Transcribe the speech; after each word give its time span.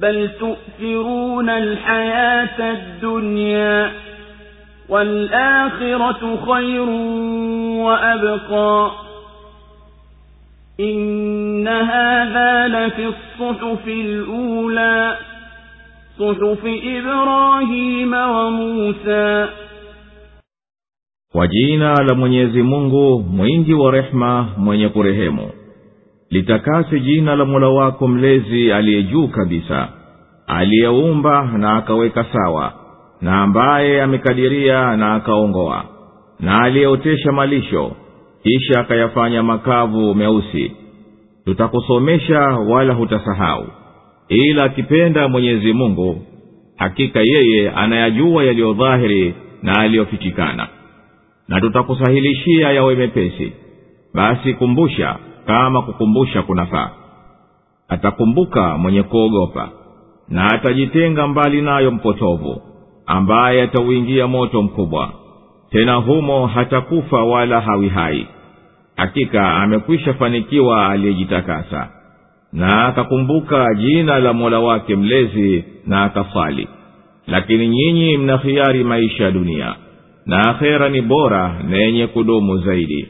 بل 0.00 0.30
تؤثرون 0.40 1.50
الحياة 1.50 2.72
الدنيا 2.72 3.92
والآخرة 4.88 6.52
خير 6.52 6.88
وأبقى. 7.84 8.90
إن 10.80 11.68
هذا 11.68 12.68
لفي 12.68 13.06
الصحف 13.06 13.88
الأولى 13.88 15.16
صحف 16.18 16.64
إبراهيم 16.84 18.14
وموسى. 18.14 19.46
Kwa 21.32 21.46
jina 21.46 22.02
la 22.02 22.14
mwenyezi 22.14 22.62
rehema 23.90 24.48
mwenye 24.56 24.88
kurehemu. 24.88 25.50
Litakase 26.30 27.00
jina 27.00 27.36
la 27.36 27.44
mola 27.44 27.68
wako 27.68 28.08
mlezi 28.08 28.72
aliye 28.72 29.02
juu 29.02 29.28
kabisa 29.28 29.88
aliyeumba 30.46 31.44
na 31.58 31.76
akaweka 31.76 32.24
sawa 32.32 32.72
na 33.20 33.42
ambaye 33.42 34.02
amekadiria 34.02 34.96
na 34.96 35.14
akaongoa 35.14 35.84
na 36.40 36.62
aliyeotesha 36.62 37.32
malisho 37.32 37.92
kisha 38.42 38.80
akayafanya 38.80 39.42
makavu 39.42 40.14
meusi. 40.14 40.72
Tutakusomesha 41.44 42.40
wala 42.40 42.94
hutasahau 42.94 43.66
ila 44.28 44.64
akipenda 44.64 45.28
mwenyezi 45.28 45.72
mungu 45.72 46.22
hakika 46.76 47.20
yeye 47.20 47.70
anayajua 47.70 48.44
yaliyodhahiri 48.44 49.34
na 49.62 49.80
aliyofichikana 49.80 50.68
na 51.48 51.60
tutakusahilishia 51.60 52.70
yawe 52.72 52.94
mepesi. 52.94 53.52
Basi 54.14 54.54
kumbusha 54.54 55.16
kama 55.50 55.82
kukumbusha 55.82 56.42
kunafaa. 56.42 56.90
Atakumbuka 57.88 58.78
mwenye 58.78 59.02
kuogopa 59.02 59.68
na 60.28 60.46
atajitenga 60.50 61.26
mbali 61.28 61.62
nayo 61.62 61.90
mpotovu 61.90 62.62
ambaye 63.06 63.62
atauingia 63.62 64.26
moto 64.26 64.62
mkubwa. 64.62 65.08
Tena 65.70 65.94
humo 65.94 66.46
hatakufa 66.46 67.22
wala 67.24 67.60
hawi 67.60 67.88
hai. 67.88 68.26
Hakika 68.96 69.54
amekwisha 69.54 70.14
fanikiwa 70.14 70.88
aliyejitakasa 70.88 71.88
na 72.52 72.86
akakumbuka 72.86 73.74
jina 73.74 74.18
la 74.18 74.32
mola 74.32 74.60
wake 74.60 74.96
mlezi 74.96 75.64
na 75.86 76.02
akasali 76.04 76.68
lakini 77.26 77.68
nyinyi 77.68 78.16
mna 78.16 78.38
khiari 78.38 78.84
maisha 78.84 79.24
ya 79.24 79.30
dunia 79.30 79.74
na 80.26 80.40
akhera 80.50 80.88
ni 80.88 81.00
bora 81.00 81.54
na 81.68 81.76
yenye 81.76 82.06
kudumu 82.06 82.58
zaidi 82.58 83.08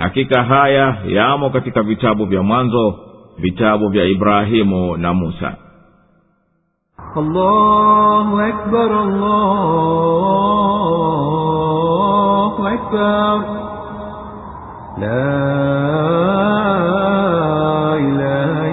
hakika 0.00 0.42
haya 0.44 0.96
yamo 1.06 1.50
katika 1.50 1.82
vitabu 1.82 2.24
vya 2.24 2.42
mwanzo 2.42 2.98
vitabu 3.38 3.88
vya 3.88 4.04
ibrahimu 4.04 4.96
na 4.96 5.14
musa. 5.14 5.54
Allahu 7.16 8.40
akbar, 8.40 8.92
allahu 8.92 9.46
akbar. 12.66 13.40
La 15.00 15.50
ilaha 18.00 18.70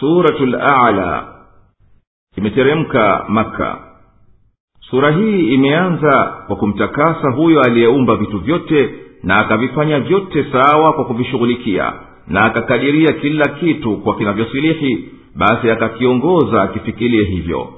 suratul 0.00 0.54
ala 0.54 1.24
imeteremka 2.36 3.24
makka 3.28 3.87
sura 4.90 5.10
hii 5.10 5.54
imeanza 5.54 6.34
kwa 6.46 6.56
kumtakasa 6.56 7.30
huyo 7.30 7.60
aliyeumba 7.60 8.16
vitu 8.16 8.38
vyote 8.38 8.90
na 9.22 9.38
akavifanya 9.38 10.00
vyote 10.00 10.46
sawa 10.52 10.92
kwa 10.92 11.04
kuvishughulikia 11.04 11.92
na 12.28 12.44
akakadiria 12.44 13.12
kila 13.12 13.44
kitu 13.48 13.96
kwa 13.96 14.16
kinavyosilihi 14.16 15.08
basi 15.36 15.70
akakiongoza 15.70 16.62
akifikirie 16.62 17.24
hivyo 17.24 17.68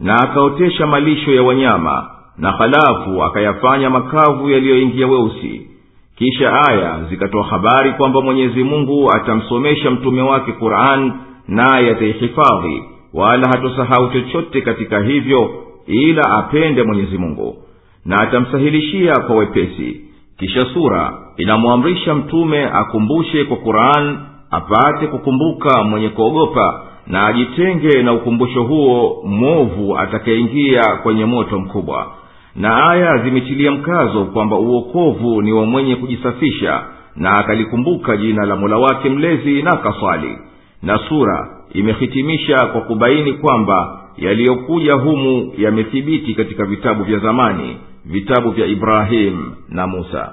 na 0.00 0.14
akaotesha 0.16 0.86
malisho 0.86 1.32
ya 1.34 1.42
wanyama 1.42 2.10
na 2.38 2.50
halafu 2.52 3.22
akayafanya 3.22 3.90
makavu 3.90 4.50
yaliyoingia 4.50 5.06
weusi. 5.06 5.66
Kisha 6.18 6.52
aya 6.68 7.04
zikatoa 7.10 7.44
habari 7.44 7.92
kwamba 7.92 8.20
mwenyezi 8.20 8.64
mungu 8.64 9.10
atamsomesha 9.16 9.90
mtume 9.90 10.22
wake 10.22 10.52
quran 10.52 11.12
naye 11.48 11.90
ataihifadhi 11.90 12.82
wala 13.14 13.48
hatosahau 13.48 14.08
chochote 14.12 14.60
katika 14.60 15.00
hivyo 15.00 15.50
ila 15.88 16.22
apende 16.38 16.82
mwenyezi 16.82 17.18
mungu 17.18 17.56
na 18.04 18.16
atamsahilishia 18.20 19.14
kwa 19.20 19.36
wepesi. 19.36 20.00
Kisha 20.38 20.64
sura 20.74 21.12
inamwamrisha 21.36 22.14
mtume 22.14 22.64
akumbushe 22.64 23.44
kwa 23.44 23.56
quran 23.56 24.18
apate 24.50 25.06
kukumbuka 25.06 25.82
mwenye 25.84 26.08
kuogopa 26.08 26.82
na 27.06 27.26
ajitenge 27.26 28.02
na 28.02 28.12
ukumbusho 28.12 28.62
huo 28.62 29.22
mwovu 29.26 29.98
atakayeingia 29.98 30.82
kwenye 31.02 31.24
moto 31.24 31.58
mkubwa. 31.58 32.06
Na 32.56 32.90
aya 32.90 33.18
zimetilia 33.18 33.70
mkazo 33.72 34.24
kwamba 34.24 34.56
uokovu 34.58 35.42
ni 35.42 35.52
wa 35.52 35.66
mwenye 35.66 35.96
kujisafisha 35.96 36.82
na 37.16 37.30
akalikumbuka 37.30 38.16
jina 38.16 38.46
la 38.46 38.56
mola 38.56 38.78
wake 38.78 39.08
mlezi 39.10 39.62
na 39.62 39.70
akaswali. 39.70 40.38
Na 40.82 40.98
sura 41.08 41.48
imehitimisha 41.72 42.66
kwa 42.66 42.80
kubaini 42.80 43.32
kwamba 43.32 44.00
yaliyokuja 44.18 44.94
humu 44.94 45.54
yamethibiti 45.58 46.34
katika 46.34 46.64
vitabu 46.64 47.04
vya 47.04 47.18
zamani 47.18 47.80
vitabu 48.04 48.50
vya 48.50 48.66
ibrahimu 48.66 49.56
na 49.68 49.86
musa. 49.86 50.32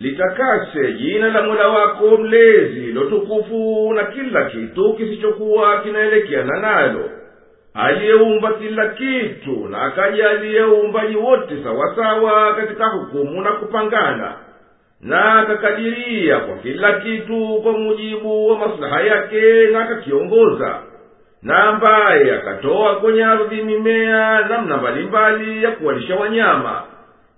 Litakase 0.00 0.92
jina 0.92 1.28
la 1.28 1.42
mola 1.42 1.68
wako 1.68 2.16
mlezi 2.16 2.92
lotukufu 2.92 3.92
na 3.94 4.04
kila 4.04 4.44
kitu 4.44 4.94
kisichokuwa 4.94 5.80
kinaelekeana 5.82 6.60
nalo. 6.60 7.10
Aliyeumba 7.74 8.52
kila 8.52 8.88
kitu 8.88 9.68
na 9.68 9.82
akajalia 9.82 10.68
uumbaji 10.68 11.16
wote 11.16 11.62
sawasawa 11.64 12.54
katika 12.54 12.86
hukumu 12.86 13.42
na 13.42 13.52
kupangana 13.52 14.34
na 15.00 15.34
akakadiria 15.40 16.38
kwa 16.38 16.56
kila 16.56 17.00
kitu 17.00 17.60
kwa 17.62 17.72
mujibu 17.72 18.48
wa 18.48 18.58
maslaha 18.58 19.00
yake 19.00 19.66
na 19.72 19.80
akakiongoza 19.80 20.80
na 21.42 21.64
ambaye 21.64 22.34
akatoa 22.34 22.96
kwenye 22.96 23.24
ardhi 23.24 23.62
mimea 23.62 24.40
namna 24.48 24.76
mbalimbali 24.76 25.64
ya 25.64 25.70
kuwalisha 25.70 26.16
wanyama 26.16 26.82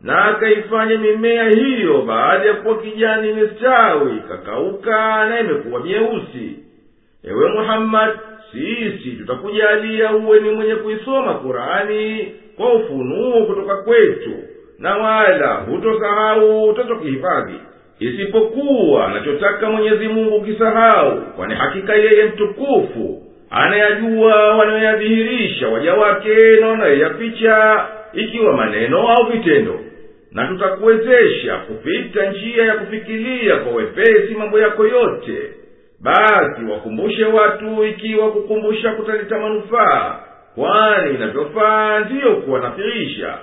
na 0.01 0.25
akaifanya 0.25 0.99
mimea 0.99 1.49
hiyo 1.49 2.03
baada 2.03 2.45
ya 2.49 2.55
kuwa 2.55 2.79
kijani 2.79 3.31
imestawi 3.31 4.17
ikakauka 4.17 5.29
na 5.29 5.41
imekuwa 5.41 5.81
myeusi 5.81 6.59
ewe 7.25 7.49
muhammadi 7.53 8.19
sisi 8.53 9.11
tutakujalia 9.11 10.13
uwe 10.13 10.41
ni 10.41 10.51
mwenye 10.51 10.75
kuisoma 10.75 11.35
kurani 11.35 12.33
kwa 12.57 12.75
ufunuo 12.75 13.47
kutoka 13.47 13.77
kwetu 13.77 14.31
na 14.79 14.97
wala 14.97 15.55
hutosahau 15.55 16.65
utachokihifadhi 16.69 17.55
isipokuwa 17.99 19.07
anachotaka 19.07 19.71
mwenyezi 19.71 20.09
mungu 20.09 20.37
ukisahau 20.37 21.21
kwani 21.37 21.55
hakika 21.55 21.95
yeye 21.95 22.25
mtukufu 22.25 23.23
anayajua 23.55 24.57
wanayoyadhihirisha 24.57 25.69
waja 25.69 25.95
wake 25.95 26.57
na 26.61 26.69
wanayoyaficha 26.69 27.87
ikiwa 28.13 28.53
maneno 28.57 29.09
au 29.09 29.27
vitendo. 29.33 29.81
Na 30.33 30.47
tutakuwezesha 30.47 31.57
kupita 31.57 32.31
njia 32.31 32.65
ya 32.65 32.75
kufikiria 32.75 33.57
kwa 33.57 33.73
wepesi 33.73 34.35
mambo 34.35 34.59
yako 34.61 34.87
yote. 34.87 35.39
Basi 36.01 36.65
wakumbushe 36.73 37.25
watu 37.25 37.85
ikiwa 37.85 38.31
kukumbusha 38.33 38.91
kutaleta 38.93 39.39
manufaa 39.39 40.19
kwani 40.55 41.15
inavyofaa 41.15 42.01
ndiyo 42.01 42.37
kuwanafirisha. 42.37 43.39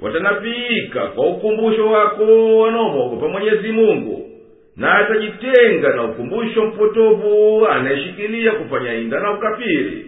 Watanafiika 0.00 1.06
kwa 1.06 1.26
ukumbusho 1.26 1.90
wako 1.90 2.58
wanaomwogopa 2.58 3.28
mwenyezi 3.28 3.72
mungu 3.72 4.28
na 4.76 4.94
atajitenga 4.98 5.88
na 5.88 6.04
ukumbusho 6.04 6.64
mpotovu 6.66 7.66
anayeshikilia 7.66 8.52
kufanya 8.52 8.94
inda 8.94 9.20
na 9.20 9.32
ukafiri 9.32 10.06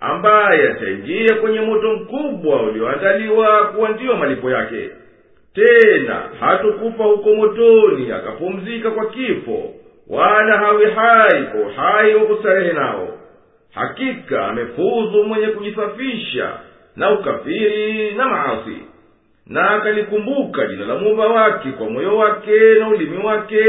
ambaye 0.00 0.68
ataingia 0.68 1.34
kwenye 1.34 1.60
moto 1.60 1.92
mkubwa 1.92 2.62
ulioandaliwa 2.62 3.64
kuwa 3.66 3.88
ndiyo 3.88 4.16
malipo 4.16 4.50
yake. 4.50 4.90
Tena 5.54 6.22
hatukufa 6.40 7.04
huko 7.04 7.34
motoni 7.34 8.12
akapumzika 8.12 8.90
kwa 8.90 9.06
kifo 9.06 9.74
wala 10.08 10.58
hawi 10.58 10.84
hai 10.90 11.42
kwa 11.42 11.60
uhai 11.60 12.14
wa 12.14 12.24
kustarehe 12.26 12.72
nao. 12.72 13.18
Hakika 13.74 14.46
amefuzu 14.46 15.24
mwenye 15.24 15.46
kujisafisha 15.46 16.50
na 16.96 17.10
ukafiri 17.10 18.10
na 18.12 18.28
maasi 18.28 18.76
na 19.46 19.70
akalikumbuka 19.70 20.66
jina 20.66 20.86
la 20.86 20.94
muumba 20.94 21.26
wake 21.26 21.68
kwa 21.68 21.90
moyo 21.90 22.16
wake 22.16 22.74
na 22.78 22.88
ulimi 22.88 23.18
wake 23.26 23.64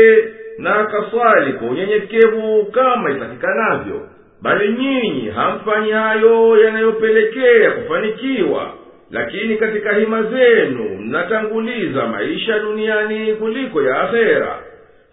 na 0.57 0.75
akaswali 0.75 1.53
kwa 1.53 1.67
unyenyekevu 1.67 2.65
kama 2.71 3.11
itakikanavyo 3.11 4.01
bali 4.41 4.69
nyinyi 4.73 5.29
hamfanyi 5.29 5.91
hayo 5.91 6.57
yanayopelekea 6.63 7.71
kufanikiwa. 7.71 8.73
Lakini 9.11 9.55
katika 9.57 9.93
hima 9.93 10.23
zenu 10.23 10.83
mnatanguliza 10.99 12.07
maisha 12.07 12.59
duniani 12.59 13.33
kuliko 13.33 13.81
ya 13.83 14.01
akhera. 14.01 14.59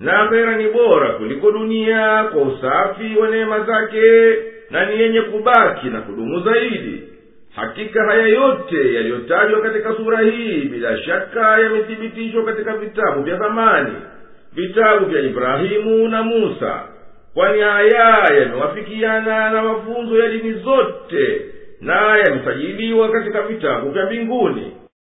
Na 0.01 0.23
akhera 0.23 0.57
ni 0.57 0.69
bora 0.69 1.09
kuliko 1.09 1.51
dunia 1.51 2.25
kwa 2.25 2.43
usafi 2.43 3.17
wa 3.21 3.29
neema 3.31 3.61
zake 3.61 4.37
na 4.71 4.87
ni 4.91 5.03
yenye 5.03 5.21
kubaki 5.21 5.87
na 5.87 6.01
kudumu 6.01 6.41
zaidi. 6.41 7.03
Hakika 7.57 8.05
haya 8.05 8.27
yote 8.27 8.95
yaliyotajwa 8.95 9.61
katika 9.61 9.95
sura 9.95 10.19
hii 10.21 10.61
bila 10.61 10.99
shaka 10.99 11.59
yamethibitishwa 11.61 12.45
katika 12.45 12.77
vitabu 12.77 13.23
vya 13.23 13.37
zamani 13.37 13.93
vitabu 14.55 15.07
vya 15.07 15.21
ibrahimu 15.21 16.09
na 16.09 16.23
musa. 16.23 16.83
Kwani 17.35 17.61
haya 17.61 18.29
yamewafikiana 18.41 19.51
na 19.51 19.63
mafunzo 19.63 20.19
ya 20.19 20.29
dini 20.29 20.53
zote 20.53 21.41
na 21.81 22.17
yamesajiliwa 22.19 23.09
katika 23.13 23.43
vitabu 23.43 23.91
vya 23.91 24.07
mbinguni 24.07 24.73